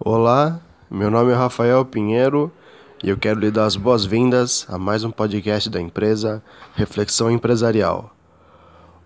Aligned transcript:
Olá, 0.00 0.60
meu 0.88 1.10
nome 1.10 1.32
é 1.32 1.34
Rafael 1.34 1.84
Pinheiro 1.84 2.52
e 3.02 3.08
eu 3.08 3.16
quero 3.16 3.40
lhe 3.40 3.50
dar 3.50 3.64
as 3.64 3.74
boas-vindas 3.74 4.64
a 4.68 4.78
mais 4.78 5.02
um 5.02 5.10
podcast 5.10 5.68
da 5.68 5.80
empresa 5.80 6.40
Reflexão 6.76 7.28
Empresarial. 7.28 8.14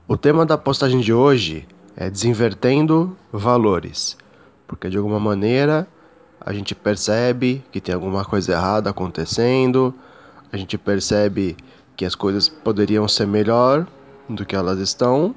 O 0.06 0.18
tema 0.18 0.44
da 0.44 0.58
postagem 0.58 1.00
de 1.00 1.10
hoje 1.10 1.66
é 1.96 2.10
Desinvertendo 2.10 3.16
Valores, 3.32 4.18
porque 4.68 4.90
de 4.90 4.98
alguma 4.98 5.18
maneira 5.18 5.88
a 6.38 6.52
gente 6.52 6.74
percebe 6.74 7.64
que 7.72 7.80
tem 7.80 7.94
alguma 7.94 8.22
coisa 8.22 8.52
errada 8.52 8.90
acontecendo, 8.90 9.94
a 10.52 10.58
gente 10.58 10.76
percebe 10.76 11.56
que 11.96 12.04
as 12.04 12.14
coisas 12.14 12.50
poderiam 12.50 13.08
ser 13.08 13.26
melhor 13.26 13.86
do 14.28 14.44
que 14.44 14.54
elas 14.54 14.78
estão, 14.78 15.34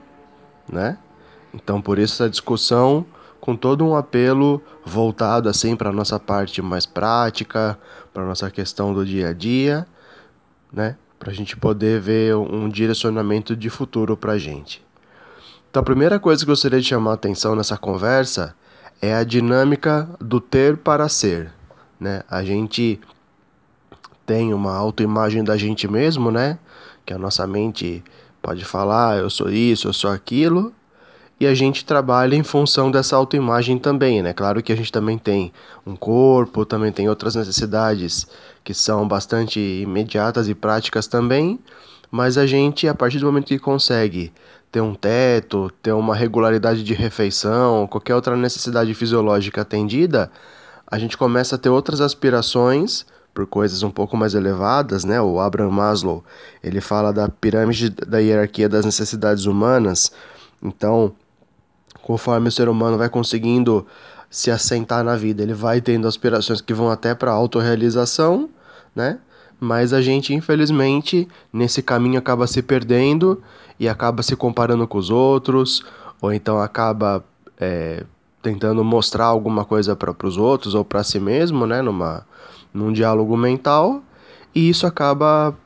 né? 0.70 0.98
Então 1.54 1.82
por 1.82 1.98
isso 1.98 2.16
essa 2.16 2.30
discussão 2.30 3.06
com 3.46 3.56
todo 3.56 3.86
um 3.86 3.96
apelo 3.96 4.60
voltado 4.84 5.48
assim 5.48 5.76
para 5.76 5.92
a 5.92 5.94
nossa 5.94 6.20
parte 6.20 6.64
mais 6.64 6.88
prática, 6.88 7.78
para 8.12 8.24
a 8.24 8.26
nossa 8.26 8.50
questão 8.50 8.92
do 8.92 9.06
dia 9.06 9.30
a 9.30 9.34
dia, 9.34 9.86
né? 10.74 10.98
Para 11.20 11.30
a 11.30 11.34
gente 11.34 11.56
poder 11.56 12.02
ver 12.02 12.36
um 12.36 12.68
direcionamento 12.68 13.56
de 13.56 13.70
futuro 13.70 14.18
para 14.18 14.32
a 14.32 14.38
gente. 14.40 14.84
Então, 15.70 15.80
a 15.80 15.84
primeira 15.84 16.20
coisa 16.20 16.44
que 16.44 16.50
eu 16.50 16.54
gostaria 16.54 16.82
de 16.82 16.88
chamar 16.88 17.12
a 17.12 17.14
atenção 17.14 17.56
nessa 17.56 17.78
conversa 17.78 18.56
é 19.00 19.14
a 19.14 19.24
dinâmica 19.24 20.10
do 20.20 20.42
ter 20.42 20.78
para 20.78 21.08
ser, 21.08 21.54
né? 22.00 22.24
A 22.28 22.44
gente 22.44 23.00
tem 24.26 24.56
uma 24.56 24.76
autoimagem 24.76 25.44
da 25.44 25.56
gente 25.56 25.88
mesmo, 25.88 26.32
né? 26.32 26.58
Que 27.06 27.14
a 27.14 27.18
nossa 27.20 27.46
mente 27.46 28.04
pode 28.42 28.66
falar, 28.66 29.12
ah, 29.12 29.18
eu 29.18 29.30
sou 29.30 29.52
isso, 29.52 29.88
eu 29.88 29.94
sou 29.94 30.10
aquilo, 30.10 30.74
e 31.40 31.46
a 31.46 31.54
gente 31.54 31.84
trabalha 31.84 32.36
em 32.36 32.44
função 32.44 32.90
dessa 32.90 33.16
autoimagem 33.16 33.78
também, 33.78 34.22
né? 34.22 34.34
Claro 34.34 34.64
que 34.64 34.72
a 34.72 34.76
gente 34.76 34.92
também 34.92 35.18
tem 35.18 35.52
um 35.86 35.96
corpo, 35.96 36.66
também 36.66 36.92
tem 36.92 37.10
outras 37.10 37.36
necessidades 37.36 38.28
que 38.64 38.74
são 38.74 39.08
bastante 39.08 39.60
imediatas 39.60 40.48
e 40.48 40.56
práticas 40.56 41.08
também, 41.08 41.60
mas 42.10 42.38
a 42.38 42.46
gente, 42.46 42.88
a 42.88 42.96
partir 42.96 43.20
do 43.20 43.26
momento 43.26 43.48
que 43.48 43.60
consegue 43.60 44.32
ter 44.72 44.82
um 44.82 44.94
teto, 44.94 45.72
ter 45.82 45.92
uma 45.92 46.16
regularidade 46.16 46.84
de 46.84 46.94
refeição, 46.94 47.88
qualquer 47.88 48.16
outra 48.16 48.36
necessidade 48.38 48.94
fisiológica 48.94 49.62
atendida, 49.62 50.32
a 50.88 50.98
gente 50.98 51.18
começa 51.18 51.56
a 51.56 51.58
ter 51.58 51.70
outras 51.70 52.00
aspirações 52.00 53.06
por 53.34 53.46
coisas 53.46 53.84
um 53.84 53.92
pouco 53.92 54.16
mais 54.16 54.34
elevadas, 54.34 55.04
né? 55.04 55.20
O 55.22 55.40
Abraham 55.40 55.72
Maslow, 55.72 56.24
ele 56.64 56.80
fala 56.80 57.12
da 57.12 57.28
pirâmide 57.28 57.90
da 57.90 58.20
hierarquia 58.20 58.70
das 58.70 58.86
necessidades 58.86 59.46
humanas. 59.46 60.12
Então, 60.64 61.14
conforme 62.06 62.50
o 62.50 62.52
ser 62.52 62.70
humano 62.70 63.00
vai 63.00 63.10
conseguindo 63.10 63.84
se 64.30 64.52
assentar 64.52 65.04
na 65.04 65.16
vida, 65.16 65.42
ele 65.42 65.56
vai 65.56 65.82
tendo 65.82 66.08
aspirações 66.08 66.62
que 66.62 66.72
vão 66.72 66.92
até 66.92 67.16
para 67.16 67.32
a 67.32 67.34
autorrealização, 67.34 68.48
né? 68.96 69.18
Mas 69.60 69.92
a 69.92 70.04
gente, 70.04 70.32
infelizmente, 70.32 71.28
nesse 71.52 71.82
caminho 71.82 72.20
acaba 72.20 72.46
se 72.46 72.62
perdendo 72.62 73.42
e 73.80 73.90
acaba 73.90 74.22
se 74.22 74.36
comparando 74.36 74.88
com 74.88 75.00
os 75.00 75.10
outros, 75.10 75.84
ou 76.22 76.32
então 76.32 76.60
acaba 76.60 77.24
é, 77.60 78.04
tentando 78.40 78.84
mostrar 78.84 79.26
alguma 79.26 79.66
coisa 79.66 79.96
para 79.96 80.28
os 80.28 80.38
outros 80.38 80.76
ou 80.76 80.86
para 80.86 81.04
si 81.04 81.20
mesmo, 81.20 81.66
né? 81.66 81.82
Numa, 81.82 82.24
num 82.72 82.94
diálogo 82.94 83.36
mental, 83.36 84.04
e 84.54 84.70
isso 84.70 84.86
acaba 84.86 85.58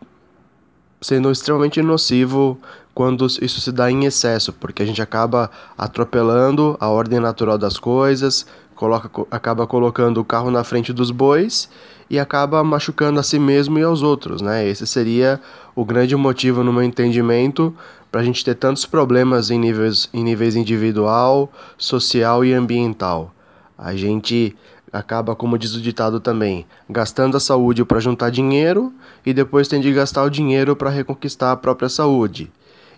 sendo 1.01 1.29
extremamente 1.31 1.81
nocivo 1.81 2.57
quando 2.99 3.25
isso 3.27 3.61
se 3.61 3.71
dá 3.71 3.89
em 3.89 4.03
excesso, 4.03 4.51
porque 4.51 4.83
a 4.83 4.85
gente 4.85 5.01
acaba 5.01 5.49
atropelando 5.77 6.75
a 6.81 6.89
ordem 6.89 7.17
natural 7.17 7.57
das 7.57 7.77
coisas, 7.77 8.45
coloca, 8.75 9.09
acaba 9.31 9.65
colocando 9.65 10.19
o 10.19 10.25
carro 10.25 10.51
na 10.51 10.65
frente 10.65 10.91
dos 10.91 11.09
bois 11.09 11.69
e 12.09 12.19
acaba 12.19 12.61
machucando 12.61 13.17
a 13.17 13.23
si 13.23 13.39
mesmo 13.39 13.79
e 13.79 13.83
aos 13.83 14.01
outros, 14.01 14.41
né? 14.41 14.67
Esse 14.67 14.85
seria 14.85 15.39
o 15.73 15.85
grande 15.85 16.13
motivo, 16.13 16.61
no 16.61 16.73
meu 16.73 16.83
entendimento, 16.83 17.73
para 18.11 18.19
a 18.19 18.23
gente 18.25 18.43
ter 18.43 18.55
tantos 18.55 18.85
problemas 18.85 19.49
em 19.49 19.57
níveis, 19.57 20.09
em 20.13 20.21
níveis 20.21 20.57
individual, 20.57 21.49
social 21.77 22.43
e 22.43 22.51
ambiental. 22.51 23.33
A 23.77 23.95
gente 23.95 24.53
acaba, 24.91 25.37
como 25.37 25.57
diz 25.57 25.73
o 25.73 25.79
ditado 25.79 26.19
também, 26.19 26.65
gastando 26.89 27.37
a 27.37 27.39
saúde 27.39 27.85
para 27.85 28.01
juntar 28.01 28.29
dinheiro 28.29 28.91
e 29.25 29.33
depois 29.33 29.69
tem 29.69 29.79
de 29.79 29.89
gastar 29.93 30.23
o 30.23 30.29
dinheiro 30.29 30.75
para 30.75 30.89
reconquistar 30.89 31.53
a 31.53 31.55
própria 31.55 31.87
saúde. 31.87 32.51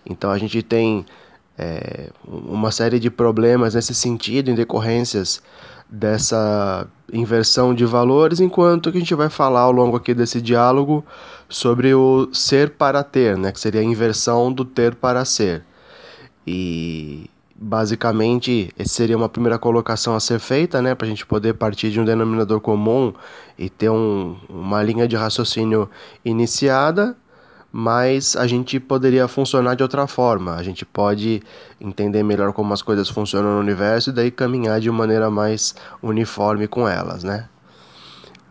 Então 0.04 0.30
a 0.30 0.38
gente 0.38 0.62
tem 0.62 1.04
é, 1.58 2.10
uma 2.26 2.70
série 2.70 2.98
de 2.98 3.10
problemas 3.10 3.74
nesse 3.74 3.94
sentido, 3.94 4.50
em 4.50 4.54
decorrências 4.54 5.42
dessa 5.88 6.86
inversão 7.12 7.74
de 7.74 7.84
valores, 7.84 8.40
enquanto 8.40 8.90
que 8.90 8.96
a 8.96 9.00
gente 9.00 9.14
vai 9.14 9.28
falar 9.28 9.60
ao 9.60 9.72
longo 9.72 9.96
aqui 9.96 10.14
desse 10.14 10.40
diálogo 10.40 11.04
sobre 11.48 11.94
o 11.94 12.30
ser 12.32 12.70
para 12.70 13.04
ter, 13.04 13.36
né, 13.36 13.52
que 13.52 13.60
seria 13.60 13.82
a 13.82 13.84
inversão 13.84 14.50
do 14.50 14.64
ter 14.64 14.94
para 14.94 15.22
ser. 15.24 15.62
E 16.46 17.28
basicamente, 17.54 18.72
essa 18.78 18.94
seria 18.94 19.16
uma 19.16 19.28
primeira 19.28 19.58
colocação 19.58 20.16
a 20.16 20.20
ser 20.20 20.40
feita, 20.40 20.80
né, 20.80 20.94
para 20.94 21.06
a 21.06 21.10
gente 21.10 21.26
poder 21.26 21.54
partir 21.54 21.90
de 21.90 22.00
um 22.00 22.04
denominador 22.06 22.60
comum 22.60 23.12
e 23.58 23.68
ter 23.68 23.90
um, 23.90 24.36
uma 24.48 24.82
linha 24.82 25.06
de 25.06 25.14
raciocínio 25.14 25.90
iniciada 26.24 27.14
mas 27.72 28.36
a 28.36 28.46
gente 28.46 28.78
poderia 28.78 29.26
funcionar 29.26 29.74
de 29.74 29.82
outra 29.82 30.06
forma. 30.06 30.54
A 30.54 30.62
gente 30.62 30.84
pode 30.84 31.42
entender 31.80 32.22
melhor 32.22 32.52
como 32.52 32.74
as 32.74 32.82
coisas 32.82 33.08
funcionam 33.08 33.54
no 33.54 33.60
universo 33.60 34.10
e 34.10 34.12
daí 34.12 34.30
caminhar 34.30 34.78
de 34.78 34.90
maneira 34.90 35.30
mais 35.30 35.74
uniforme 36.02 36.68
com 36.68 36.86
elas, 36.86 37.24
né? 37.24 37.48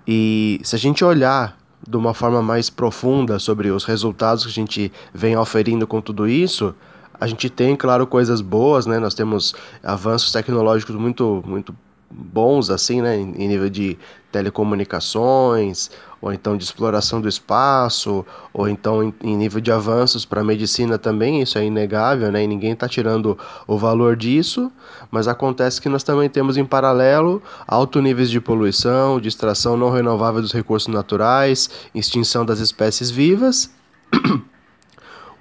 E 0.08 0.60
se 0.64 0.76
a 0.76 0.80
gente 0.80 1.06
olhar 1.06 1.56
de 1.88 1.96
uma 1.96 2.16
forma 2.16 2.42
mais 2.42 2.70
profunda 2.70 3.38
sobre 3.38 3.70
os 3.70 3.84
resultados 3.84 4.44
que 4.44 4.50
a 4.50 4.54
gente 4.54 4.92
vem 5.14 5.38
oferindo 5.38 5.86
com 5.86 6.02
tudo 6.02 6.28
isso, 6.28 6.74
a 7.20 7.28
gente 7.28 7.48
tem, 7.50 7.76
claro, 7.76 8.08
coisas 8.08 8.42
boas, 8.42 8.88
né? 8.88 8.98
Nós 8.98 9.14
temos 9.14 9.54
avanços 9.84 10.32
tecnológicos 10.32 10.96
muito, 10.96 11.44
muito 11.46 11.76
bons, 12.12 12.70
assim, 12.70 13.02
né? 13.02 13.16
Em 13.18 13.48
nível 13.48 13.70
de 13.70 13.98
telecomunicações, 14.32 15.90
ou 16.22 16.32
então 16.32 16.56
de 16.56 16.64
exploração 16.64 17.20
do 17.20 17.28
espaço, 17.28 18.26
ou 18.54 18.70
então 18.70 19.04
em, 19.04 19.14
em 19.22 19.36
nível 19.36 19.60
de 19.60 19.72
avanços 19.72 20.24
para 20.24 20.42
a 20.42 20.44
medicina 20.44 20.98
também, 20.98 21.42
isso 21.42 21.58
é 21.58 21.66
inegável, 21.66 22.32
né? 22.32 22.44
E 22.44 22.48
ninguém 22.48 22.74
está 22.74 22.88
tirando 22.88 23.38
o 23.68 23.78
valor 23.78 24.16
disso, 24.16 24.72
mas 25.10 25.28
acontece 25.28 25.82
que 25.82 25.90
nós 25.90 26.04
também 26.04 26.30
temos 26.30 26.58
em 26.58 26.66
paralelo 26.66 27.42
altos 27.68 28.02
níveis 28.02 28.30
de 28.30 28.40
poluição, 28.40 29.20
de 29.20 29.28
extração 29.28 29.76
não 29.76 29.90
renovável 29.90 30.42
dos 30.42 30.54
recursos 30.54 30.94
naturais, 30.94 31.70
extinção 31.94 32.46
das 32.46 32.60
espécies 32.60 33.10
vivas. 33.10 33.72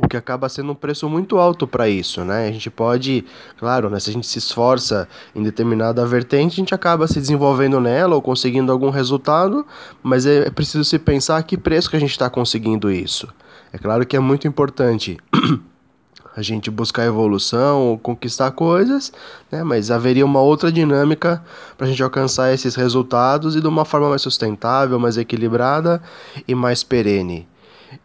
O 0.02 0.08
que 0.08 0.16
acaba 0.16 0.48
sendo 0.48 0.72
um 0.72 0.74
preço 0.74 1.08
muito 1.08 1.38
alto 1.38 1.66
para 1.66 1.88
isso, 1.88 2.24
né? 2.24 2.48
A 2.48 2.52
gente 2.52 2.70
pode, 2.70 3.24
claro, 3.58 3.90
né, 3.90 4.00
se 4.00 4.10
a 4.10 4.12
gente 4.12 4.26
se 4.26 4.38
esforça 4.38 5.08
em 5.34 5.42
determinada 5.42 6.04
vertente, 6.06 6.54
a 6.54 6.56
gente 6.56 6.74
acaba 6.74 7.06
se 7.06 7.20
desenvolvendo 7.20 7.78
nela 7.80 8.14
ou 8.14 8.22
conseguindo 8.22 8.72
algum 8.72 8.90
resultado, 8.90 9.66
mas 10.02 10.26
é, 10.26 10.46
é 10.46 10.50
preciso 10.50 10.84
se 10.84 10.98
pensar 10.98 11.36
a 11.36 11.42
que 11.42 11.56
preço 11.56 11.90
que 11.90 11.96
a 11.96 12.00
gente 12.00 12.12
está 12.12 12.30
conseguindo 12.30 12.90
isso. 12.90 13.28
É 13.72 13.78
claro 13.78 14.06
que 14.06 14.16
é 14.16 14.20
muito 14.20 14.48
importante 14.48 15.18
a 16.34 16.42
gente 16.42 16.70
buscar 16.70 17.04
evolução 17.04 17.88
ou 17.88 17.98
conquistar 17.98 18.50
coisas, 18.52 19.12
né? 19.50 19.62
mas 19.62 19.90
haveria 19.90 20.24
uma 20.24 20.40
outra 20.40 20.72
dinâmica 20.72 21.42
para 21.76 21.86
a 21.86 21.90
gente 21.90 22.02
alcançar 22.02 22.52
esses 22.52 22.74
resultados 22.74 23.54
e 23.54 23.60
de 23.60 23.66
uma 23.66 23.84
forma 23.84 24.08
mais 24.08 24.22
sustentável, 24.22 24.98
mais 24.98 25.16
equilibrada 25.16 26.02
e 26.48 26.54
mais 26.54 26.82
perene. 26.82 27.46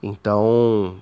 Então, 0.01 0.95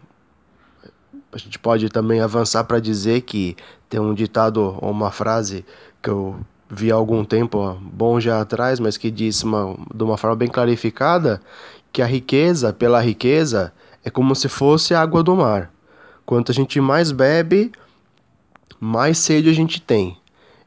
a 1.34 1.38
gente 1.38 1.58
pode 1.58 1.90
também 1.90 2.22
avançar 2.22 2.64
para 2.64 2.80
dizer 2.80 3.22
que 3.22 3.56
tem 3.90 4.00
um 4.00 4.14
ditado 4.14 4.78
ou 4.80 4.92
uma 4.92 5.12
frase 5.12 5.66
que 6.02 6.10
eu 6.10 6.36
vi 6.70 6.92
há 6.92 6.96
algum 6.96 7.24
tempo, 7.24 7.78
bom 7.82 8.20
já 8.20 8.42
atrás, 8.42 8.80
mas 8.80 8.98
que 8.98 9.12
diz 9.12 9.44
uma, 9.44 9.76
de 9.94 10.04
uma 10.04 10.18
forma 10.18 10.36
bem 10.36 10.48
clarificada 10.48 11.42
que 11.92 12.02
a 12.02 12.06
riqueza 12.06 12.74
pela 12.74 13.00
riqueza 13.00 13.74
é 14.04 14.10
como 14.10 14.36
se 14.36 14.50
fosse 14.50 14.94
a 14.94 15.02
água 15.02 15.24
do 15.24 15.36
mar. 15.36 15.72
Quanto 16.26 16.52
a 16.52 16.56
gente 16.56 16.80
mais 16.82 17.12
bebe, 17.12 17.72
mais 18.80 19.18
sede 19.18 19.50
a 19.50 19.54
gente 19.54 19.82
tem. 19.82 20.18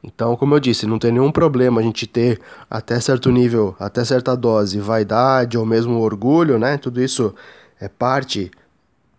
Então, 0.02 0.36
como 0.36 0.54
eu 0.54 0.60
disse, 0.60 0.86
não 0.86 0.98
tem 0.98 1.10
nenhum 1.10 1.32
problema 1.32 1.80
a 1.80 1.84
gente 1.84 2.06
ter 2.06 2.40
até 2.70 3.00
certo 3.00 3.30
nível, 3.30 3.74
até 3.78 4.04
certa 4.04 4.36
dose, 4.36 4.78
vaidade 4.78 5.58
ou 5.58 5.66
mesmo 5.66 5.98
orgulho, 5.98 6.58
né? 6.58 6.78
Tudo 6.78 7.02
isso 7.02 7.34
é 7.80 7.88
parte 7.88 8.50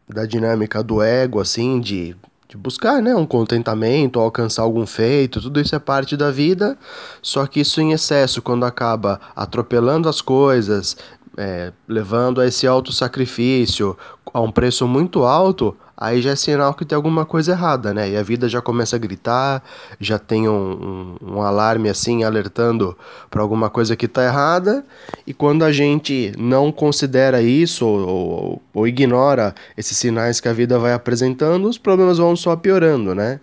da 0.08 0.26
dinâmica 0.26 0.82
do 0.82 1.02
ego, 1.02 1.40
assim, 1.40 1.80
de, 1.80 2.16
de 2.48 2.56
buscar 2.56 3.02
né, 3.02 3.14
um 3.14 3.26
contentamento, 3.26 4.20
alcançar 4.20 4.62
algum 4.62 4.86
feito, 4.86 5.42
tudo 5.42 5.60
isso 5.60 5.76
é 5.76 5.80
parte 5.80 6.16
da 6.16 6.32
vida, 6.32 6.78
só 7.22 7.46
que 7.46 7.60
isso 7.60 7.82
em 7.82 7.92
excesso, 7.92 8.42
quando 8.42 8.66
acaba 8.66 9.20
atropelando 9.36 10.08
as 10.08 10.22
coisas, 10.22 10.96
é, 11.38 11.72
levando 11.88 12.42
a 12.42 12.48
esse 12.48 12.66
alto 12.66 12.92
sacrifício 12.92 13.96
a 14.34 14.42
um 14.42 14.52
preço 14.52 14.88
muito 14.88 15.24
alto, 15.24 15.76
aí 15.96 16.22
já 16.22 16.32
é 16.32 16.36
sinal 16.36 16.74
que 16.74 16.84
tem 16.84 16.96
alguma 16.96 17.26
coisa 17.26 17.52
errada, 17.52 17.94
né? 17.94 18.10
E 18.10 18.18
a 18.18 18.24
vida 18.24 18.50
já 18.50 18.62
começa 18.62 18.96
a 18.96 19.00
gritar, 19.00 19.64
já 20.00 20.20
tem 20.20 20.50
um, 20.50 21.16
um, 21.22 21.36
um 21.36 21.42
alarme 21.42 21.90
assim 21.90 22.24
alertando 22.24 22.98
para 23.30 23.42
alguma 23.42 23.70
coisa 23.70 23.96
que 23.96 24.06
está 24.06 24.24
errada. 24.24 24.86
E 25.26 25.34
quando 25.34 25.64
a 25.64 25.72
gente 25.72 26.34
não 26.38 26.72
considera 26.72 27.42
isso 27.42 27.86
ou, 27.86 28.08
ou, 28.08 28.62
ou 28.74 28.88
ignora 28.88 29.56
esses 29.78 29.98
sinais 29.98 30.40
que 30.40 30.48
a 30.48 30.54
vida 30.54 30.78
vai 30.78 30.94
apresentando, 30.94 31.68
os 31.68 31.78
problemas 31.78 32.18
vão 32.18 32.36
só 32.36 32.56
piorando, 32.56 33.16
né? 33.16 33.40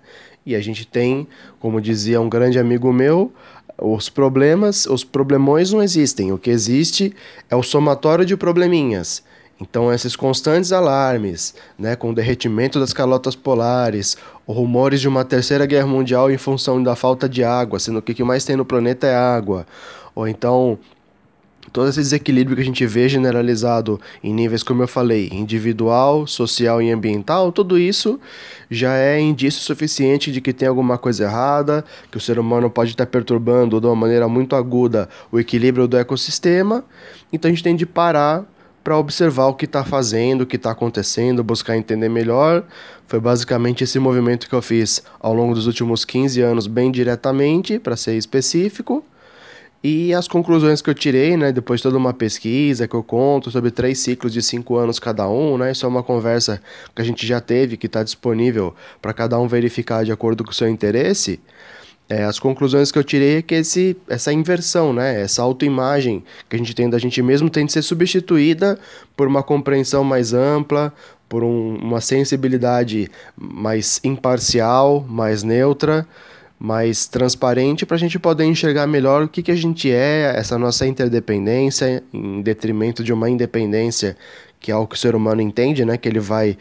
E 0.47 0.55
a 0.55 0.61
gente 0.61 0.87
tem, 0.87 1.27
como 1.59 1.81
dizia 1.81 2.21
um 2.21 2.29
grande 2.29 2.59
amigo 2.59 2.93
meu, 2.93 3.33
os 3.79 4.09
problemas, 4.09 4.87
os 4.87 5.05
problemões 5.05 5.73
não 5.73 5.83
existem. 5.83 6.33
O 6.33 6.39
que 6.39 6.51
existe 6.51 7.15
é 7.51 7.57
o 7.57 7.63
somatório 7.63 8.25
de 8.25 8.37
probleminhas. 8.37 9.23
Então, 9.61 9.93
esses 9.93 10.17
constantes 10.17 10.73
alarmes, 10.73 11.55
né, 11.79 11.95
com 11.95 12.11
o 12.11 12.15
derretimento 12.15 12.81
das 12.81 12.93
calotas 12.93 13.37
polares, 13.37 14.17
rumores 14.47 15.01
de 15.01 15.09
uma 15.09 15.25
terceira 15.25 15.65
guerra 15.65 15.87
mundial 15.87 16.31
em 16.31 16.37
função 16.37 16.83
da 16.83 16.97
falta 16.97 17.29
de 17.29 17.45
água, 17.45 17.79
sendo 17.79 18.03
que 18.03 18.13
o 18.13 18.15
que 18.15 18.25
mais 18.25 18.45
tem 18.45 18.57
no 18.57 18.65
planeta 18.65 19.07
é 19.07 19.15
água, 19.15 19.65
ou 20.15 20.27
então 20.27 20.79
todo 21.75 21.89
esse 21.89 21.99
desequilíbrio 21.99 22.55
que 22.55 22.63
a 22.63 22.65
gente 22.65 22.87
vê 22.87 23.09
generalizado 23.09 24.01
em 24.23 24.33
níveis, 24.33 24.63
como 24.63 24.85
eu 24.85 24.87
falei, 24.87 25.29
individual, 25.33 26.25
social 26.25 26.81
e 26.81 26.89
ambiental, 26.89 27.51
tudo 27.51 27.77
isso 27.77 28.21
já 28.71 28.95
é 28.95 29.19
indício 29.19 29.61
suficiente 29.61 30.31
de 30.31 30.41
que 30.41 30.53
tem 30.53 30.69
alguma 30.69 30.97
coisa 30.97 31.25
errada, 31.25 31.85
que 32.13 32.17
o 32.17 32.21
ser 32.21 32.39
humano 32.39 32.71
pode 32.71 32.93
estar 32.93 33.07
perturbando 33.07 33.81
de 33.81 33.87
uma 33.89 33.97
maneira 33.97 34.29
muito 34.29 34.55
aguda 34.55 35.09
o 35.33 35.41
equilíbrio 35.41 35.89
do 35.89 35.97
ecossistema. 35.97 36.85
Então 37.33 37.49
a 37.49 37.53
gente 37.53 37.65
tem 37.65 37.75
de 37.75 37.85
parar 37.85 38.45
para 38.85 38.97
observar 38.97 39.47
o 39.47 39.55
que 39.55 39.65
está 39.65 39.83
fazendo, 39.83 40.43
o 40.43 40.47
que 40.47 40.55
está 40.55 40.71
acontecendo, 40.71 41.43
buscar 41.43 41.77
entender 41.77 42.09
melhor. 42.09 42.63
Foi 43.09 43.19
basicamente 43.19 43.83
esse 43.83 43.99
movimento 43.99 44.49
que 44.49 44.55
eu 44.55 44.63
fiz 44.63 45.03
ao 45.19 45.35
longo 45.35 45.53
dos 45.53 45.67
últimos 45.67 46.05
15 46.05 46.41
anos, 46.41 46.69
bem 46.69 46.93
diretamente, 46.93 47.81
para 47.81 47.97
ser 47.97 48.17
específico. 48.17 49.05
E 49.87 50.15
as 50.15 50.27
conclusões 50.27 50.81
que 50.81 50.89
eu 50.89 50.95
tirei, 50.95 51.37
né, 51.37 51.53
depois 51.53 51.81
de 51.81 51.83
toda 51.83 51.99
uma 51.99 52.15
pesquisa 52.15 52.89
que 52.89 52.95
eu 52.97 53.03
conto 53.03 53.51
sobre 53.51 53.71
três 53.71 53.99
ciclos 53.99 54.33
de 54.33 54.41
cinco 54.41 54.77
anos 54.77 54.99
cada 54.99 55.29
um, 55.29 55.59
né, 55.59 55.73
isso 55.73 55.85
é 55.85 55.89
uma 55.91 56.03
conversa 56.03 56.59
que 56.97 57.03
a 57.03 57.05
gente 57.05 57.27
já 57.27 57.39
teve, 57.39 57.77
que 57.77 57.85
está 57.85 58.03
disponível 58.03 58.75
para 59.03 59.13
cada 59.13 59.39
um 59.39 59.47
verificar 59.47 60.03
de 60.03 60.11
acordo 60.11 60.43
com 60.43 60.53
o 60.53 60.55
seu 60.55 60.71
interesse. 60.71 61.39
É, 62.09 62.25
as 62.25 62.39
conclusões 62.39 62.91
que 62.91 62.99
eu 62.99 63.05
tirei 63.05 63.37
é 63.37 63.43
que 63.43 63.57
esse, 63.57 63.95
essa 64.09 64.33
inversão, 64.33 64.95
né, 64.95 65.21
essa 65.21 65.43
autoimagem 65.43 66.25
que 66.49 66.57
a 66.57 66.59
gente 66.59 66.75
tem 66.75 66.89
da 66.89 66.99
gente 66.99 67.21
mesmo 67.21 67.51
tem 67.51 67.67
de 67.67 67.73
ser 67.73 67.83
substituída 67.83 68.79
por 69.15 69.27
uma 69.29 69.43
compreensão 69.43 70.03
mais 70.03 70.33
ampla, 70.33 70.95
por 71.29 71.45
um, 71.45 71.77
uma 71.77 72.01
sensibilidade 72.01 73.11
mais 73.37 74.01
imparcial, 74.03 75.05
mais 75.07 75.43
neutra, 75.43 76.09
mais 76.65 77.07
transparente 77.07 77.85
para 77.85 77.97
a 77.97 77.99
gente 77.99 78.19
poder 78.19 78.47
enxergar 78.47 78.87
melhor 78.87 79.25
o 79.25 79.29
que, 79.29 79.43
que 79.43 79.51
a 79.51 79.55
gente 79.55 79.91
é, 79.91 80.33
essa 80.35 80.59
nossa 80.59 80.87
interdependência, 80.87 82.03
em 82.11 82.41
detrimento 82.41 83.05
de 83.05 83.13
uma 83.13 83.29
independência, 83.29 84.17
que 84.59 84.73
é 84.73 84.77
o 84.77 84.87
que 84.87 84.95
o 84.95 84.99
ser 84.99 85.15
humano 85.15 85.43
entende, 85.43 85.85
né? 85.85 85.99
Que 85.99 86.09
ele 86.09 86.21
vai. 86.21 86.57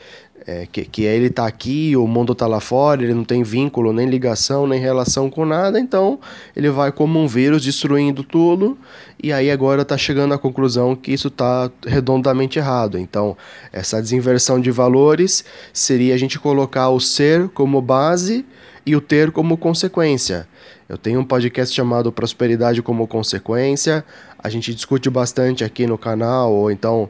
É, 0.46 0.68
que, 0.70 0.84
que 0.84 1.04
ele 1.04 1.28
está 1.28 1.48
aqui, 1.48 1.96
o 1.96 2.06
mundo 2.06 2.34
está 2.34 2.46
lá 2.46 2.60
fora, 2.60 3.02
ele 3.02 3.14
não 3.14 3.24
tem 3.24 3.44
vínculo, 3.44 3.94
nem 3.94 4.10
ligação, 4.10 4.68
nem 4.68 4.78
relação 4.78 5.30
com 5.30 5.46
nada, 5.46 5.80
então 5.80 6.20
ele 6.54 6.70
vai 6.70 6.92
como 6.92 7.18
um 7.18 7.26
vírus 7.26 7.64
destruindo 7.64 8.26
tudo, 8.26 8.78
e 9.24 9.32
aí 9.32 9.50
agora 9.50 9.84
está 9.84 9.98
chegando 9.98 10.34
à 10.34 10.38
conclusão 10.38 10.98
que 10.98 11.14
isso 11.14 11.30
está 11.30 11.72
redondamente 11.88 12.60
errado. 12.60 13.00
Então, 13.00 13.38
essa 13.72 14.02
desinversão 14.02 14.60
de 14.60 14.70
valores 14.70 15.46
seria 15.72 16.14
a 16.14 16.18
gente 16.18 16.38
colocar 16.38 16.90
o 16.90 17.00
ser 17.00 17.48
como 17.48 17.82
base 17.82 18.46
e 18.86 18.96
o 18.96 19.02
ter 19.02 19.32
como 19.32 19.58
consequência. 19.58 20.48
Eu 20.88 20.98
tenho 20.98 21.20
um 21.20 21.26
podcast 21.26 21.74
chamado 21.74 22.12
Prosperidade 22.12 22.82
como 22.82 23.08
Consequência. 23.08 24.04
A 24.38 24.50
gente 24.50 24.74
discute 24.74 25.10
bastante 25.10 25.64
aqui 25.64 25.88
no 25.88 25.98
canal, 25.98 26.54
ou 26.54 26.70
então 26.70 27.10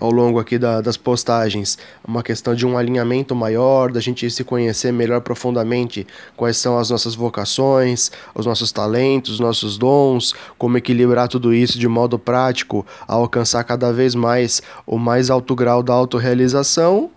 ao 0.00 0.10
longo 0.10 0.38
aqui 0.38 0.58
da, 0.58 0.80
das 0.80 0.96
postagens, 0.96 1.78
uma 2.06 2.22
questão 2.22 2.54
de 2.54 2.66
um 2.66 2.76
alinhamento 2.76 3.34
maior, 3.34 3.92
da 3.92 4.00
gente 4.00 4.28
se 4.30 4.44
conhecer 4.44 4.92
melhor 4.92 5.20
profundamente 5.20 6.06
quais 6.36 6.56
são 6.56 6.76
as 6.76 6.90
nossas 6.90 7.14
vocações, 7.14 8.10
os 8.34 8.44
nossos 8.44 8.72
talentos, 8.72 9.34
os 9.34 9.40
nossos 9.40 9.78
dons, 9.78 10.34
como 10.58 10.76
equilibrar 10.76 11.28
tudo 11.28 11.54
isso 11.54 11.78
de 11.78 11.88
modo 11.88 12.18
prático 12.18 12.84
a 13.06 13.14
alcançar 13.14 13.62
cada 13.64 13.92
vez 13.92 14.14
mais 14.14 14.60
o 14.86 14.98
mais 14.98 15.30
alto 15.30 15.54
grau 15.54 15.82
da 15.82 15.94
autorrealização 15.94 17.10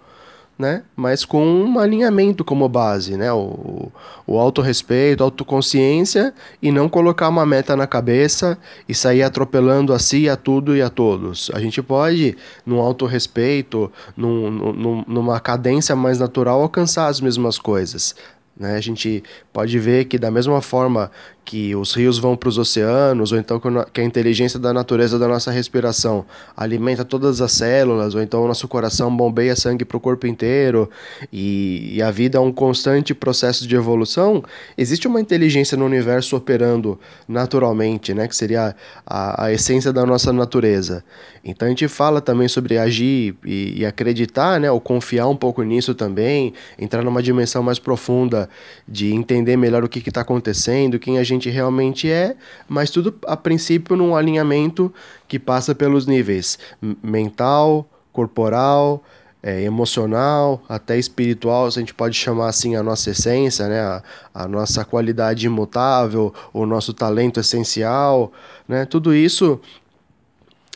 né? 0.59 0.83
Mas 0.93 1.23
com 1.23 1.41
um 1.41 1.79
alinhamento 1.79 2.43
como 2.43 2.67
base, 2.67 3.15
né? 3.15 3.31
O, 3.31 3.89
o 4.27 4.37
autorrespeito, 4.37 5.23
autoconsciência 5.23 6.33
e 6.61 6.69
não 6.69 6.89
colocar 6.89 7.29
uma 7.29 7.45
meta 7.45 7.77
na 7.77 7.87
cabeça 7.87 8.57
e 8.87 8.93
sair 8.93 9.23
atropelando 9.23 9.93
a 9.93 9.99
si, 9.99 10.27
a 10.27 10.35
tudo 10.35 10.75
e 10.75 10.81
a 10.81 10.89
todos. 10.89 11.49
A 11.53 11.61
gente 11.61 11.81
pode, 11.81 12.35
num 12.65 12.81
autorrespeito, 12.81 13.89
num, 14.17 14.51
num, 14.51 15.05
numa 15.07 15.39
cadência 15.39 15.95
mais 15.95 16.19
natural, 16.19 16.61
alcançar 16.61 17.07
as 17.07 17.21
mesmas 17.21 17.57
coisas. 17.57 18.13
Né? 18.59 18.75
A 18.75 18.81
gente 18.81 19.23
pode 19.53 19.79
ver 19.79 20.05
que, 20.05 20.19
da 20.19 20.29
mesma 20.29 20.61
forma 20.61 21.09
que 21.49 21.75
os 21.75 21.95
rios 21.95 22.19
vão 22.19 22.37
para 22.37 22.47
os 22.47 22.59
oceanos, 22.59 23.31
ou 23.31 23.39
então 23.39 23.59
que 23.91 23.99
a 23.99 24.03
inteligência 24.03 24.59
da 24.59 24.71
natureza 24.71 25.17
da 25.17 25.27
nossa 25.27 25.49
respiração 25.49 26.23
alimenta 26.55 27.03
todas 27.03 27.41
as 27.41 27.53
células, 27.53 28.13
ou 28.13 28.21
então 28.21 28.43
o 28.43 28.47
nosso 28.47 28.67
coração 28.67 29.17
bombeia 29.17 29.55
sangue 29.55 29.83
para 29.83 29.97
o 29.97 29.99
corpo 29.99 30.27
inteiro, 30.27 30.87
e, 31.33 31.95
e, 31.95 32.03
a 32.03 32.11
vida 32.11 32.37
é 32.37 32.39
um 32.39 32.51
constante 32.51 33.15
processo 33.15 33.67
de 33.67 33.75
evolução, 33.75 34.43
existe 34.77 35.07
uma 35.07 35.19
inteligência 35.19 35.75
no 35.75 35.85
universo 35.85 36.35
operando 36.35 36.99
naturalmente, 37.27 38.13
né, 38.13 38.27
que 38.27 38.35
seria 38.35 38.75
a, 39.03 39.45
a 39.45 39.51
essência 39.51 39.91
da 39.91 40.05
nossa 40.05 40.31
natureza. 40.31 41.03
Então 41.43 41.65
a 41.65 41.69
gente 41.69 41.87
fala 41.87 42.21
também 42.21 42.47
sobre 42.47 42.77
agir 42.77 43.35
e, 43.43 43.79
e 43.79 43.85
acreditar, 43.87 44.59
né, 44.59 44.69
ou 44.69 44.79
confiar 44.79 45.27
um 45.27 45.35
pouco 45.35 45.63
nisso 45.63 45.95
também, 45.95 46.53
entrar 46.77 47.01
numa 47.01 47.23
dimensão 47.23 47.63
mais 47.63 47.79
profunda 47.79 48.47
de 48.87 49.11
entender 49.13 49.57
melhor 49.57 49.83
o 49.83 49.89
que 49.89 50.07
está 50.07 50.21
acontecendo, 50.21 50.99
quem 50.99 51.17
a 51.17 51.23
gente 51.23 51.38
gente 51.39 51.49
realmente 51.49 52.09
é, 52.09 52.35
mas 52.67 52.89
tudo 52.89 53.15
a 53.25 53.35
princípio 53.35 53.95
num 53.95 54.15
alinhamento 54.15 54.93
que 55.27 55.39
passa 55.39 55.73
pelos 55.73 56.05
níveis 56.05 56.59
mental, 57.01 57.87
corporal, 58.11 59.03
é, 59.41 59.61
emocional, 59.63 60.61
até 60.67 60.97
espiritual, 60.97 61.65
a 61.65 61.69
gente 61.69 61.93
pode 61.93 62.15
chamar 62.15 62.49
assim 62.49 62.75
a 62.75 62.83
nossa 62.83 63.11
essência, 63.11 63.67
né? 63.67 63.79
a, 63.79 64.03
a 64.33 64.47
nossa 64.47 64.83
qualidade 64.83 65.45
imutável, 65.45 66.33
o 66.53 66.65
nosso 66.65 66.93
talento 66.93 67.39
essencial, 67.39 68.33
né? 68.67 68.85
tudo 68.85 69.15
isso 69.15 69.59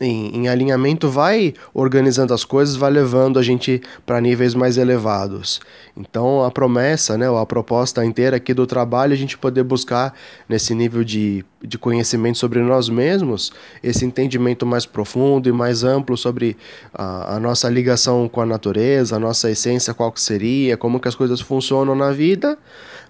em, 0.01 0.37
em, 0.37 0.47
alinhamento 0.47 1.07
vai 1.07 1.53
organizando 1.73 2.33
as 2.33 2.43
coisas, 2.43 2.75
vai 2.75 2.91
levando 2.91 3.37
a 3.37 3.43
gente 3.43 3.81
para 4.05 4.19
níveis 4.19 4.55
mais 4.55 4.77
elevados. 4.77 5.61
Então 5.95 6.43
a 6.43 6.49
promessa, 6.49 7.17
né, 7.17 7.27
a 7.29 7.45
proposta 7.45 8.03
inteira 8.03 8.37
aqui 8.37 8.53
do 8.53 8.65
trabalho, 8.65 9.13
é 9.13 9.15
a 9.15 9.17
gente 9.17 9.37
poder 9.37 9.63
buscar 9.63 10.13
nesse 10.49 10.73
nível 10.73 11.03
de, 11.03 11.45
de 11.61 11.77
conhecimento 11.77 12.39
sobre 12.39 12.59
nós 12.59 12.89
mesmos, 12.89 13.53
esse 13.83 14.03
entendimento 14.03 14.65
mais 14.65 14.85
profundo 14.85 15.47
e 15.47 15.51
mais 15.51 15.83
amplo 15.83 16.17
sobre 16.17 16.57
a, 16.91 17.35
a 17.35 17.39
nossa 17.39 17.69
ligação 17.69 18.27
com 18.27 18.41
a 18.41 18.45
natureza, 18.45 19.15
a 19.15 19.19
nossa 19.19 19.51
essência, 19.51 19.93
qual 19.93 20.11
que 20.11 20.21
seria, 20.21 20.75
como 20.75 20.99
que 20.99 21.07
as 21.07 21.15
coisas 21.15 21.39
funcionam 21.39 21.93
na 21.93 22.11
vida, 22.11 22.57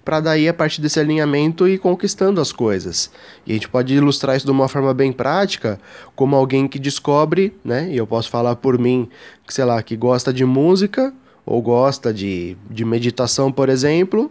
para 0.04 0.20
daí, 0.20 0.48
a 0.48 0.54
partir 0.54 0.80
desse 0.82 1.00
alinhamento, 1.00 1.66
ir 1.66 1.78
conquistando 1.78 2.40
as 2.40 2.52
coisas. 2.52 3.10
E 3.46 3.52
a 3.52 3.54
gente 3.54 3.68
pode 3.68 3.94
ilustrar 3.94 4.36
isso 4.36 4.44
de 4.44 4.52
uma 4.52 4.68
forma 4.68 4.92
bem 4.92 5.12
prática, 5.12 5.80
como 6.14 6.36
alguém 6.36 6.68
que 6.68 6.78
descobre, 6.78 7.56
né? 7.64 7.88
E 7.90 7.96
eu 7.96 8.06
posso 8.06 8.28
falar 8.28 8.56
por 8.56 8.78
mim, 8.78 9.08
que 9.46 9.54
sei 9.54 9.64
lá, 9.64 9.82
que 9.82 9.96
gosta 9.96 10.32
de 10.32 10.44
música, 10.44 11.12
ou 11.46 11.60
gosta 11.62 12.12
de, 12.12 12.56
de 12.70 12.84
meditação, 12.84 13.50
por 13.50 13.68
exemplo, 13.68 14.30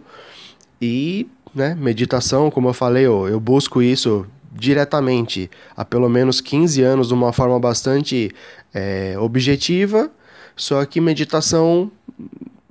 e, 0.80 1.28
né, 1.54 1.74
meditação, 1.74 2.50
como 2.50 2.68
eu 2.68 2.74
falei, 2.74 3.06
eu, 3.06 3.28
eu 3.28 3.38
busco 3.38 3.80
isso 3.80 4.26
diretamente 4.52 5.50
há 5.76 5.84
pelo 5.84 6.08
menos 6.08 6.40
15 6.40 6.82
anos 6.82 7.08
de 7.08 7.14
uma 7.14 7.32
forma 7.32 7.58
bastante 7.58 8.30
é, 8.72 9.16
objetiva, 9.18 10.10
só 10.56 10.84
que 10.84 11.00
meditação 11.00 11.90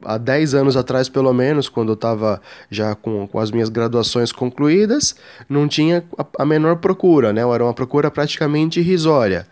há 0.06 0.18
10 0.18 0.54
anos 0.56 0.78
atrás, 0.78 1.10
pelo 1.10 1.34
menos, 1.34 1.70
quando 1.70 1.90
eu 1.90 1.96
estava 1.96 2.42
já 2.70 2.96
com, 2.96 3.28
com 3.28 3.40
as 3.40 3.52
minhas 3.52 3.70
graduações 3.70 4.32
concluídas, 4.32 5.16
não 5.50 5.68
tinha 5.68 6.04
a, 6.18 6.26
a 6.40 6.46
menor 6.46 6.78
procura, 6.78 7.34
né? 7.34 7.42
Era 7.42 7.64
uma 7.64 7.74
procura 7.74 8.10
praticamente 8.10 8.80
irrisória. 8.80 9.48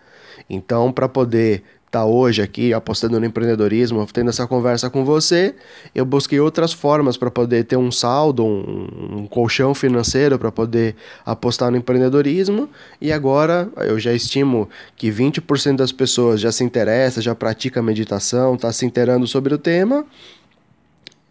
Então, 0.50 0.91
para 0.91 1.08
poder 1.08 1.63
tá 1.91 2.05
hoje 2.05 2.41
aqui 2.41 2.74
apostando 2.74 3.20
no 3.20 3.25
empreendedorismo, 3.25 4.08
tendo 4.13 4.29
essa 4.29 4.48
conversa 4.48 4.89
com 4.89 5.03
você, 5.03 5.53
eu 5.93 6.05
busquei 6.05 6.39
outras 6.39 6.72
formas 6.72 7.17
para 7.17 7.29
poder 7.29 7.65
ter 7.65 7.75
um 7.75 7.91
saldo, 7.91 8.46
um, 8.46 9.17
um 9.17 9.27
colchão 9.27 9.75
financeiro 9.75 10.39
para 10.39 10.50
poder 10.50 10.96
apostar 11.25 11.70
no 11.70 11.75
empreendedorismo, 11.75 12.70
e 13.01 13.12
agora 13.12 13.70
eu 13.75 14.00
já 14.00 14.13
estimo 14.13 14.70
que 14.96 15.12
20% 15.12 15.75
das 15.75 15.91
pessoas 15.91 16.39
já 16.39 16.50
se 16.50 16.63
interessa, 16.63 17.22
já 17.22 17.36
pratica 17.36 17.81
meditação, 17.81 18.55
está 18.55 18.72
se 18.72 18.86
inteirando 18.86 19.27
sobre 19.27 19.53
o 19.53 19.58
tema, 19.58 20.05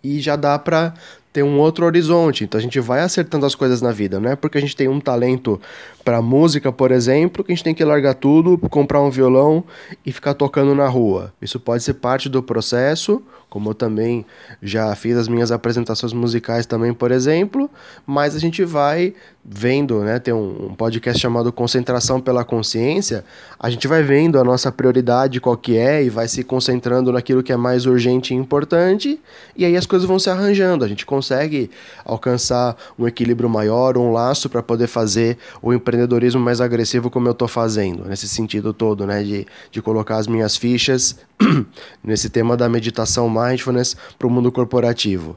e 0.03 0.21
já 0.21 0.37
dá 0.37 0.59
para 0.59 0.95
ter 1.33 1.43
um 1.43 1.59
outro 1.59 1.87
horizonte. 1.87 2.45
Então 2.45 2.59
a 2.59 2.63
gente 2.63 2.81
vai 2.81 3.01
acertando 3.01 3.47
as 3.47 3.55
coisas 3.55 3.81
na 3.81 3.93
vida, 3.93 4.19
não 4.19 4.31
é 4.31 4.37
porque 4.37 4.59
a 4.59 4.61
gente 4.61 4.77
tem 4.77 4.89
um 4.89 5.01
talento 5.01 5.61
para 6.05 6.21
música, 6.21 6.73
por 6.73 6.91
exemplo, 6.91 7.45
que 7.45 7.53
a 7.53 7.55
gente 7.55 7.65
tem 7.65 7.75
que 7.75 7.85
largar 7.85 8.15
tudo, 8.15 8.59
comprar 8.69 9.01
um 9.01 9.11
violão 9.11 9.65
e 10.05 10.13
ficar 10.13 10.35
tocando 10.35 10.75
na 10.75 10.89
rua. 10.89 11.33
Isso 11.41 11.61
pode 11.61 11.83
ser 11.83 11.95
parte 11.95 12.29
do 12.29 12.43
processo, 12.43 13.23
como 13.51 13.71
eu 13.71 13.75
também 13.75 14.25
já 14.63 14.95
fiz 14.95 15.17
as 15.17 15.29
minhas 15.29 15.51
apresentações 15.53 16.13
musicais 16.13 16.65
também, 16.65 16.95
por 16.95 17.11
exemplo, 17.11 17.69
mas 18.07 18.35
a 18.35 18.39
gente 18.39 18.65
vai 18.65 19.13
vendo, 19.45 20.01
né, 20.01 20.19
tem 20.19 20.33
um, 20.33 20.75
podcast 20.77 21.21
chamado 21.21 21.53
Concentração 21.53 22.21
pela 22.21 22.45
Consciência, 22.45 23.25
a 23.59 23.69
gente 23.69 23.89
vai 23.89 24.03
vendo 24.03 24.39
a 24.39 24.45
nossa 24.45 24.71
prioridade 24.71 25.41
qual 25.41 25.57
que 25.57 25.77
é 25.77 26.05
e 26.05 26.11
vai 26.11 26.29
se 26.29 26.45
concentrando 26.45 27.11
naquilo 27.11 27.43
que 27.43 27.53
é 27.53 27.57
mais 27.57 27.87
urgente 27.87 28.33
e 28.33 28.37
importante, 28.37 29.21
e 29.57 29.65
aí 29.65 29.77
as 29.77 29.87
coisas 29.87 30.07
vão 30.07 30.19
se 30.19 30.31
arranjando, 30.31 30.85
a 30.85 30.89
gente 30.89 31.05
consegue 31.05 31.71
alcançar 32.05 32.77
um 32.99 33.09
equilíbrio 33.09 33.49
maior, 33.49 33.99
um 33.99 34.13
laço 34.13 34.49
para 34.49 34.63
poder 34.63 34.87
fazer 34.87 35.37
o 35.61 35.73
empreendedorismo 35.73 36.41
mais 36.41 36.61
agressivo 36.61 37.11
como 37.11 37.27
eu 37.27 37.33
estou 37.33 37.49
fazendo, 37.49 38.05
nesse 38.05 38.29
sentido 38.29 38.73
todo, 38.73 39.07
né? 39.07 39.23
De, 39.23 39.47
de 39.71 39.83
colocar 39.83 40.17
as 40.17 40.27
minhas 40.27 40.57
fichas 40.57 41.19
nesse 42.05 42.29
tema 42.29 42.57
da 42.57 42.69
meditação 42.69 43.29
mindfulness 43.41 43.97
para 44.19 44.27
o 44.27 44.31
mundo 44.31 44.51
corporativo. 44.51 45.37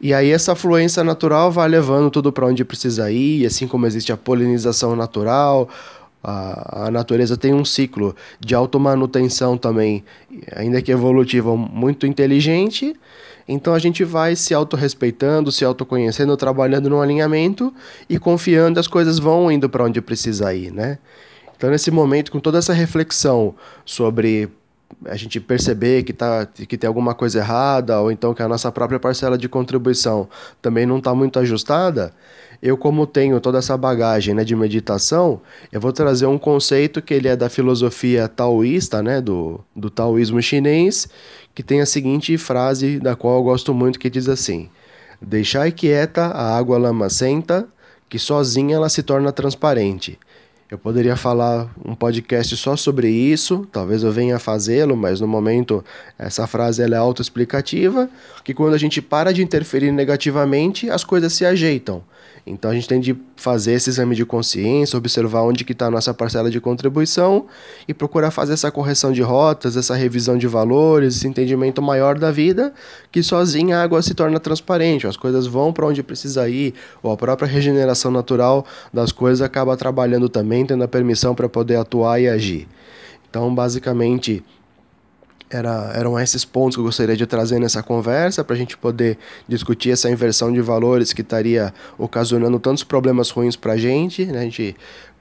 E 0.00 0.12
aí 0.12 0.30
essa 0.30 0.54
fluência 0.54 1.02
natural 1.04 1.50
vai 1.50 1.68
levando 1.68 2.10
tudo 2.10 2.32
para 2.32 2.46
onde 2.46 2.64
precisa 2.64 3.10
ir, 3.10 3.46
assim 3.46 3.66
como 3.66 3.86
existe 3.86 4.12
a 4.12 4.16
polinização 4.16 4.94
natural, 4.96 5.68
a, 6.22 6.86
a 6.86 6.90
natureza 6.90 7.36
tem 7.36 7.52
um 7.52 7.64
ciclo 7.64 8.16
de 8.40 8.54
automanutenção 8.54 9.58
também, 9.58 10.02
ainda 10.56 10.80
que 10.80 10.90
evolutivo, 10.90 11.56
muito 11.56 12.06
inteligente, 12.06 12.96
então 13.46 13.74
a 13.74 13.78
gente 13.78 14.02
vai 14.04 14.34
se 14.34 14.54
autorrespeitando, 14.54 15.52
se 15.52 15.64
autoconhecendo, 15.64 16.34
trabalhando 16.36 16.88
no 16.88 17.02
alinhamento 17.02 17.72
e 18.08 18.18
confiando 18.18 18.80
as 18.80 18.86
coisas 18.86 19.18
vão 19.18 19.52
indo 19.52 19.68
para 19.68 19.84
onde 19.84 20.00
precisa 20.00 20.54
ir, 20.54 20.72
né? 20.72 20.98
Então 21.56 21.70
nesse 21.70 21.90
momento, 21.90 22.32
com 22.32 22.40
toda 22.40 22.58
essa 22.58 22.72
reflexão 22.72 23.54
sobre 23.84 24.48
a 25.06 25.16
gente 25.16 25.40
perceber 25.40 26.02
que, 26.02 26.12
tá, 26.12 26.46
que 26.46 26.78
tem 26.78 26.88
alguma 26.88 27.14
coisa 27.14 27.38
errada, 27.38 28.00
ou 28.00 28.10
então 28.10 28.32
que 28.32 28.42
a 28.42 28.48
nossa 28.48 28.70
própria 28.72 28.98
parcela 28.98 29.36
de 29.36 29.48
contribuição 29.48 30.28
também 30.62 30.86
não 30.86 30.98
está 30.98 31.14
muito 31.14 31.38
ajustada, 31.38 32.12
eu 32.62 32.78
como 32.78 33.06
tenho 33.06 33.38
toda 33.40 33.58
essa 33.58 33.76
bagagem 33.76 34.34
né, 34.34 34.44
de 34.44 34.56
meditação, 34.56 35.40
eu 35.70 35.80
vou 35.80 35.92
trazer 35.92 36.26
um 36.26 36.38
conceito 36.38 37.02
que 37.02 37.12
ele 37.12 37.28
é 37.28 37.36
da 37.36 37.50
filosofia 37.50 38.28
taoísta, 38.28 39.02
né, 39.02 39.20
do, 39.20 39.60
do 39.76 39.90
taoísmo 39.90 40.40
chinês, 40.40 41.08
que 41.54 41.62
tem 41.62 41.80
a 41.80 41.86
seguinte 41.86 42.36
frase, 42.38 42.98
da 42.98 43.14
qual 43.14 43.36
eu 43.36 43.42
gosto 43.42 43.74
muito, 43.74 43.98
que 43.98 44.08
diz 44.08 44.28
assim: 44.28 44.70
Deixai 45.20 45.72
quieta 45.72 46.26
a 46.26 46.56
água 46.56 46.78
lamacenta, 46.78 47.68
que 48.08 48.18
sozinha 48.18 48.76
ela 48.76 48.88
se 48.88 49.02
torna 49.02 49.30
transparente. 49.30 50.18
Eu 50.74 50.78
poderia 50.78 51.14
falar 51.14 51.72
um 51.84 51.94
podcast 51.94 52.56
só 52.56 52.74
sobre 52.74 53.08
isso, 53.08 53.64
talvez 53.70 54.02
eu 54.02 54.10
venha 54.10 54.40
fazê-lo, 54.40 54.96
mas 54.96 55.20
no 55.20 55.28
momento 55.28 55.84
essa 56.18 56.48
frase 56.48 56.82
ela 56.82 56.96
é 56.96 56.98
autoexplicativa, 56.98 58.10
que 58.42 58.52
quando 58.52 58.74
a 58.74 58.76
gente 58.76 59.00
para 59.00 59.32
de 59.32 59.40
interferir 59.40 59.92
negativamente, 59.92 60.90
as 60.90 61.04
coisas 61.04 61.32
se 61.32 61.46
ajeitam. 61.46 62.02
Então 62.46 62.70
a 62.70 62.74
gente 62.74 62.86
tem 62.86 63.00
de 63.00 63.16
fazer 63.36 63.72
esse 63.72 63.88
exame 63.88 64.14
de 64.14 64.24
consciência, 64.24 64.98
observar 64.98 65.42
onde 65.42 65.64
que 65.64 65.72
está 65.72 65.86
a 65.86 65.90
nossa 65.90 66.12
parcela 66.12 66.50
de 66.50 66.60
contribuição 66.60 67.46
e 67.88 67.94
procurar 67.94 68.30
fazer 68.30 68.52
essa 68.52 68.70
correção 68.70 69.12
de 69.12 69.22
rotas, 69.22 69.76
essa 69.76 69.94
revisão 69.94 70.36
de 70.36 70.46
valores, 70.46 71.16
esse 71.16 71.26
entendimento 71.26 71.80
maior 71.80 72.18
da 72.18 72.30
vida, 72.30 72.74
que 73.10 73.22
sozinha 73.22 73.78
a 73.78 73.82
água 73.82 74.02
se 74.02 74.12
torna 74.12 74.38
transparente, 74.38 75.06
as 75.06 75.16
coisas 75.16 75.46
vão 75.46 75.72
para 75.72 75.86
onde 75.86 76.02
precisa 76.02 76.48
ir, 76.48 76.74
ou 77.02 77.10
a 77.12 77.16
própria 77.16 77.48
regeneração 77.48 78.10
natural 78.10 78.66
das 78.92 79.10
coisas 79.10 79.40
acaba 79.40 79.76
trabalhando 79.76 80.28
também, 80.28 80.63
tendo 80.66 80.84
a 80.84 80.88
permissão 80.88 81.34
para 81.34 81.48
poder 81.48 81.76
atuar 81.76 82.20
e 82.20 82.28
agir. 82.28 82.68
Então, 83.28 83.54
basicamente, 83.54 84.44
era, 85.50 85.92
eram 85.94 86.18
esses 86.18 86.44
pontos 86.44 86.76
que 86.76 86.80
eu 86.80 86.84
gostaria 86.84 87.16
de 87.16 87.26
trazer 87.26 87.58
nessa 87.58 87.82
conversa 87.82 88.42
para 88.42 88.54
a 88.54 88.58
gente 88.58 88.76
poder 88.76 89.18
discutir 89.46 89.90
essa 89.90 90.10
inversão 90.10 90.52
de 90.52 90.60
valores 90.60 91.12
que 91.12 91.20
estaria 91.20 91.72
ocasionando 91.98 92.58
tantos 92.58 92.82
problemas 92.82 93.30
ruins 93.30 93.56
para 93.56 93.74
a 93.74 93.76
gente. 93.76 94.24
Né? 94.24 94.40
A 94.40 94.42
gente 94.42 94.76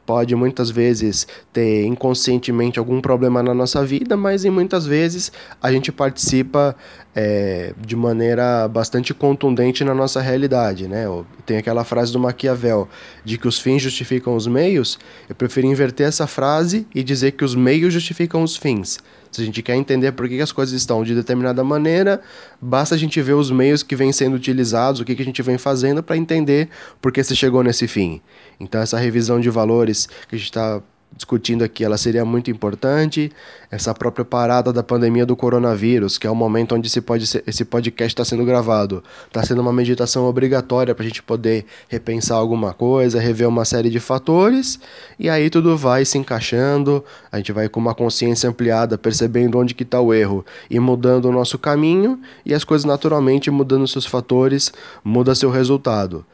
pode 0.06 0.36
muitas 0.36 0.70
vezes 0.70 1.28
ter 1.52 1.86
inconscientemente 1.86 2.80
algum 2.80 3.00
problema 3.00 3.42
na 3.42 3.54
nossa 3.54 3.86
vida, 3.86 4.18
mas 4.18 4.44
em 4.44 4.50
muitas 4.50 4.86
vezes 4.86 5.32
a 5.62 5.72
gente 5.72 5.92
participa 5.92 6.76
é, 7.16 7.74
de 7.80 7.96
maneira 7.96 8.68
bastante 8.68 9.14
contundente 9.14 9.84
na 9.84 9.94
nossa 9.94 10.20
realidade, 10.22 10.88
né? 10.88 11.06
Tem 11.46 11.58
aquela 11.58 11.84
frase 11.84 12.12
do 12.12 12.20
Maquiavel 12.20 12.88
de 13.24 13.38
que 13.38 13.48
os 13.48 13.60
fins 13.60 13.82
justificam 13.82 14.36
os 14.36 14.48
meios. 14.48 14.98
Eu 15.30 15.36
prefiro 15.36 15.68
inverter 15.68 16.08
essa 16.08 16.26
frase 16.26 16.88
e 16.94 17.04
dizer 17.04 17.32
que 17.32 17.44
os 17.44 17.56
meios 17.56 17.94
justificam 17.94 18.42
os 18.44 18.56
fins. 18.56 19.00
Se 19.32 19.42
a 19.42 19.46
gente 19.46 19.64
quer 19.64 19.76
entender 19.76 20.12
por 20.12 20.30
que 20.30 20.40
as 20.42 20.52
coisas 20.52 20.76
estão 20.76 21.04
de 21.04 21.16
determinada 21.16 21.64
maneira, 21.64 22.22
basta 22.62 22.94
a 22.94 22.98
gente 22.98 23.20
ver 23.20 23.34
os 23.34 23.50
meios 23.50 23.82
que 23.82 23.96
vêm 23.96 24.12
sendo 24.12 24.36
utilizados, 24.36 25.02
o 25.02 25.06
que, 25.06 25.16
que 25.16 25.24
a 25.24 25.26
gente 25.26 25.42
vem 25.42 25.58
fazendo 25.58 26.04
para 26.04 26.16
entender 26.16 26.70
por 27.02 27.12
que 27.12 27.24
se 27.24 27.36
chegou 27.36 27.64
nesse 27.64 27.88
fim. 27.88 28.22
Então, 28.60 28.80
essa 28.80 28.98
revisão 28.98 29.40
de 29.40 29.50
valores 29.50 30.08
que 30.28 30.36
a 30.36 30.38
gente 30.38 30.46
está 30.46 30.82
discutindo 31.16 31.64
aqui, 31.64 31.84
ela 31.84 31.98
seria 31.98 32.26
muito 32.26 32.50
importante. 32.50 33.32
Essa 33.70 33.94
própria 33.94 34.26
parada 34.26 34.72
da 34.72 34.84
pandemia 34.84 35.26
do 35.26 35.36
coronavírus, 35.36 36.18
que 36.18 36.28
é 36.28 36.30
o 36.30 36.36
momento 36.36 36.76
onde 36.76 36.88
esse, 36.88 37.02
pode 37.02 37.26
ser, 37.26 37.44
esse 37.48 37.66
podcast 37.66 38.14
está 38.14 38.26
sendo 38.26 38.46
gravado, 38.46 39.04
está 39.28 39.44
sendo 39.44 39.62
uma 39.62 39.74
meditação 39.74 40.26
obrigatória 40.26 40.94
para 40.94 41.04
a 41.04 41.08
gente 41.08 41.24
poder 41.24 41.66
repensar 41.88 42.38
alguma 42.38 42.74
coisa, 42.74 43.20
rever 43.20 43.48
uma 43.48 43.66
série 43.66 43.90
de 43.90 44.00
fatores, 44.00 44.80
e 45.18 45.30
aí 45.30 45.50
tudo 45.50 45.76
vai 45.78 46.06
se 46.06 46.18
encaixando, 46.18 47.04
a 47.32 47.38
gente 47.38 47.52
vai 47.52 47.68
com 47.68 47.80
uma 47.80 47.96
consciência 47.96 48.50
ampliada, 48.50 48.98
percebendo 48.98 49.58
onde 49.58 49.74
que 49.74 49.84
está 49.84 50.00
o 50.00 50.14
erro 50.14 50.46
e 50.70 50.80
mudando 50.80 51.26
o 51.26 51.32
nosso 51.32 51.58
caminho, 51.58 52.20
e 52.46 52.54
as 52.54 52.64
coisas 52.64 52.86
naturalmente 52.86 53.50
mudando 53.50 53.88
seus 53.88 54.06
fatores, 54.06 54.72
muda 55.04 55.34
seu 55.34 55.50
resultado. 55.50 56.26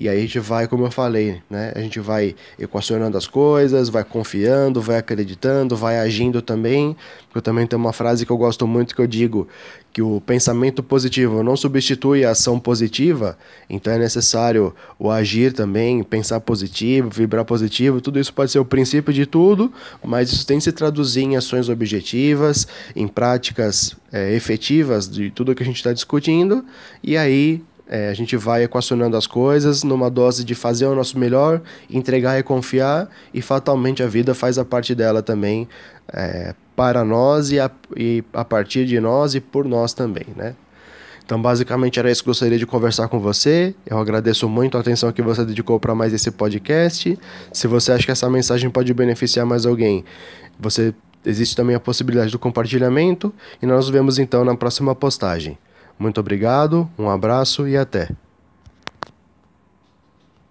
E 0.00 0.08
aí 0.08 0.18
a 0.18 0.20
gente 0.20 0.38
vai, 0.38 0.68
como 0.68 0.84
eu 0.84 0.92
falei, 0.92 1.42
né? 1.50 1.72
A 1.74 1.80
gente 1.80 1.98
vai 1.98 2.36
equacionando 2.56 3.18
as 3.18 3.26
coisas, 3.26 3.88
vai 3.88 4.04
confiando, 4.28 4.82
vai 4.82 4.98
acreditando, 4.98 5.74
vai 5.74 5.98
agindo 5.98 6.42
também. 6.42 6.94
Eu 7.34 7.40
também 7.40 7.66
tenho 7.66 7.80
uma 7.80 7.92
frase 7.94 8.26
que 8.26 8.32
eu 8.32 8.36
gosto 8.36 8.66
muito 8.66 8.94
que 8.94 9.00
eu 9.00 9.06
digo 9.06 9.48
que 9.90 10.02
o 10.02 10.20
pensamento 10.20 10.82
positivo 10.82 11.42
não 11.42 11.56
substitui 11.56 12.24
a 12.24 12.30
ação 12.30 12.60
positiva, 12.60 13.38
então 13.70 13.92
é 13.92 13.98
necessário 13.98 14.74
o 14.98 15.10
agir 15.10 15.52
também, 15.52 16.02
pensar 16.02 16.40
positivo, 16.40 17.08
vibrar 17.10 17.44
positivo, 17.44 18.00
tudo 18.00 18.20
isso 18.20 18.32
pode 18.32 18.52
ser 18.52 18.58
o 18.58 18.64
princípio 18.64 19.12
de 19.12 19.24
tudo, 19.24 19.72
mas 20.04 20.30
isso 20.30 20.46
tem 20.46 20.58
que 20.58 20.64
se 20.64 20.72
traduzir 20.72 21.22
em 21.22 21.36
ações 21.36 21.68
objetivas, 21.68 22.68
em 22.94 23.08
práticas 23.08 23.96
é, 24.12 24.34
efetivas 24.34 25.08
de 25.08 25.30
tudo 25.30 25.54
que 25.54 25.62
a 25.62 25.66
gente 25.66 25.76
está 25.76 25.92
discutindo, 25.92 26.64
e 27.02 27.16
aí 27.16 27.62
é, 27.88 28.10
a 28.10 28.14
gente 28.14 28.36
vai 28.36 28.64
equacionando 28.64 29.16
as 29.16 29.26
coisas 29.26 29.82
numa 29.82 30.10
dose 30.10 30.44
de 30.44 30.54
fazer 30.54 30.86
o 30.86 30.94
nosso 30.94 31.18
melhor, 31.18 31.62
entregar 31.90 32.38
e 32.38 32.42
confiar, 32.42 33.08
e 33.32 33.40
fatalmente 33.40 34.02
a 34.02 34.06
vida 34.06 34.34
faz 34.34 34.58
a 34.58 34.64
parte 34.64 34.94
dela 34.94 35.22
também 35.22 35.66
é, 36.12 36.54
para 36.76 37.04
nós 37.04 37.50
e 37.50 37.58
a, 37.58 37.70
e 37.96 38.22
a 38.32 38.44
partir 38.44 38.84
de 38.84 39.00
nós 39.00 39.34
e 39.34 39.40
por 39.40 39.64
nós 39.64 39.94
também, 39.94 40.26
né? 40.36 40.54
Então, 41.24 41.40
basicamente, 41.42 41.98
era 41.98 42.10
isso 42.10 42.22
que 42.22 42.28
eu 42.28 42.30
gostaria 42.30 42.56
de 42.56 42.64
conversar 42.64 43.06
com 43.08 43.20
você. 43.20 43.74
Eu 43.84 43.98
agradeço 43.98 44.48
muito 44.48 44.78
a 44.78 44.80
atenção 44.80 45.12
que 45.12 45.20
você 45.20 45.44
dedicou 45.44 45.78
para 45.78 45.94
mais 45.94 46.14
esse 46.14 46.30
podcast. 46.30 47.18
Se 47.52 47.66
você 47.66 47.92
acha 47.92 48.06
que 48.06 48.10
essa 48.10 48.30
mensagem 48.30 48.70
pode 48.70 48.94
beneficiar 48.94 49.44
mais 49.44 49.66
alguém, 49.66 50.06
você 50.58 50.94
existe 51.26 51.54
também 51.54 51.76
a 51.76 51.80
possibilidade 51.80 52.32
do 52.32 52.38
compartilhamento. 52.38 53.30
E 53.60 53.66
nós 53.66 53.84
nos 53.84 53.90
vemos 53.90 54.18
então 54.18 54.42
na 54.42 54.56
próxima 54.56 54.94
postagem. 54.94 55.58
Muito 55.98 56.20
obrigado, 56.20 56.88
um 56.98 57.10
abraço 57.10 57.66
e 57.66 57.76
até! 57.76 58.08